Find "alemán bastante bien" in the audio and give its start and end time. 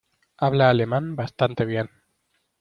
0.71-1.91